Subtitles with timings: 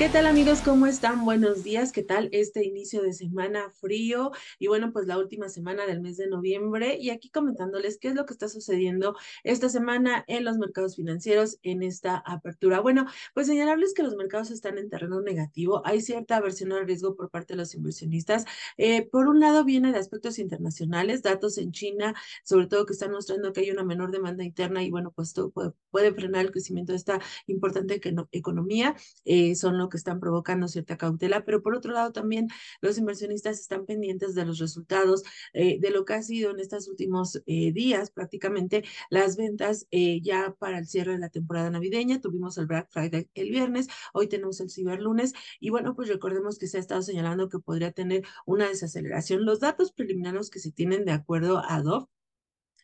[0.00, 0.62] ¿Qué tal amigos?
[0.64, 1.26] ¿Cómo están?
[1.26, 1.92] Buenos días.
[1.92, 4.30] ¿Qué tal este inicio de semana frío?
[4.58, 8.14] Y bueno, pues la última semana del mes de noviembre y aquí comentándoles qué es
[8.14, 12.80] lo que está sucediendo esta semana en los mercados financieros en esta apertura.
[12.80, 15.82] Bueno, pues señalarles que los mercados están en terreno negativo.
[15.84, 18.46] Hay cierta aversión al riesgo por parte de los inversionistas.
[18.78, 23.10] Eh, por un lado viene de aspectos internacionales, datos en China, sobre todo que están
[23.12, 26.92] mostrando que hay una menor demanda interna y bueno, pues todo puede, frenar el crecimiento
[26.92, 28.00] de esta importante
[28.32, 28.96] economía.
[29.26, 32.48] Eh, son lo que están provocando cierta cautela, pero por otro lado también
[32.80, 35.22] los inversionistas están pendientes de los resultados
[35.52, 40.20] eh, de lo que ha sido en estos últimos eh, días, prácticamente las ventas eh,
[40.22, 42.20] ya para el cierre de la temporada navideña.
[42.20, 46.58] Tuvimos el Black Friday el viernes, hoy tenemos el Cyber lunes y bueno, pues recordemos
[46.58, 49.44] que se ha estado señalando que podría tener una desaceleración.
[49.44, 52.08] Los datos preliminares que se tienen de acuerdo a DOF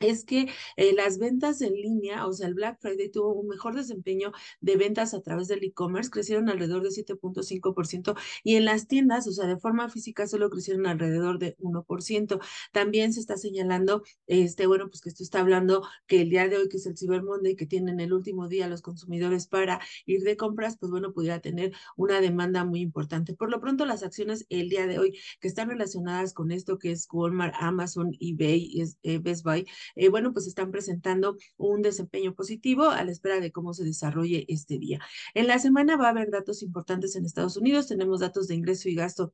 [0.00, 3.74] es que eh, las ventas en línea, o sea, el Black Friday tuvo un mejor
[3.74, 9.26] desempeño de ventas a través del e-commerce, crecieron alrededor de 7.5% y en las tiendas,
[9.26, 12.40] o sea, de forma física solo crecieron alrededor de 1%.
[12.72, 16.58] También se está señalando, este, bueno, pues que esto está hablando que el día de
[16.58, 20.22] hoy, que es el Cyber Monday, que tienen el último día los consumidores para ir
[20.22, 23.34] de compras, pues bueno, pudiera tener una demanda muy importante.
[23.34, 26.92] Por lo pronto, las acciones el día de hoy que están relacionadas con esto, que
[26.92, 32.90] es Walmart, Amazon, eBay, eh, Best Buy, eh, bueno, pues están presentando un desempeño positivo
[32.90, 35.00] a la espera de cómo se desarrolle este día.
[35.34, 38.88] En la semana va a haber datos importantes en Estados Unidos, tenemos datos de ingreso
[38.88, 39.32] y gasto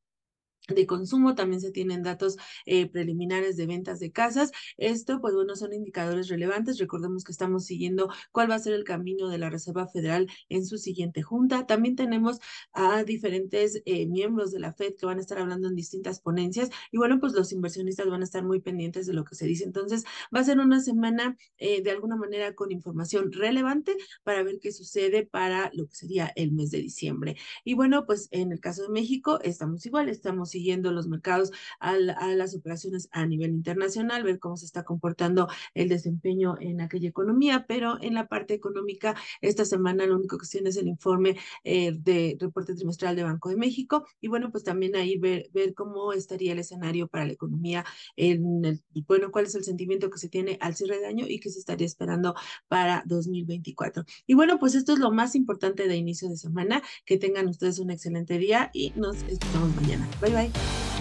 [0.69, 4.53] de consumo, también se tienen datos eh, preliminares de ventas de casas.
[4.77, 6.79] Esto, pues bueno, son indicadores relevantes.
[6.79, 10.65] Recordemos que estamos siguiendo cuál va a ser el camino de la Reserva Federal en
[10.65, 11.67] su siguiente junta.
[11.67, 12.39] También tenemos
[12.73, 16.71] a diferentes eh, miembros de la FED que van a estar hablando en distintas ponencias
[16.91, 19.65] y bueno, pues los inversionistas van a estar muy pendientes de lo que se dice.
[19.65, 20.05] Entonces,
[20.35, 24.73] va a ser una semana eh, de alguna manera con información relevante para ver qué
[24.73, 27.37] sucede para lo que sería el mes de diciembre.
[27.65, 31.51] Y bueno, pues en el caso de México estamos igual, estamos siguiendo los mercados
[31.81, 37.09] a, las operaciones a nivel internacional, ver cómo se está comportando el desempeño en aquella
[37.09, 41.37] economía, pero en la parte económica, esta semana lo único que tiene es el informe
[41.65, 46.13] eh, de reporte trimestral de Banco de México y bueno, pues también ahí ver, cómo
[46.13, 47.85] estaría el escenario para la economía,
[48.17, 51.41] en el, bueno, cuál es el sentimiento que se tiene al cierre de año y
[51.41, 52.35] qué se estaría esperando
[52.69, 54.05] para 2024.
[54.27, 57.79] Y bueno, pues esto es lo más importante de inicio de semana, que tengan ustedes
[57.79, 60.09] un excelente día y nos escuchamos mañana.
[60.21, 60.92] Bye bye.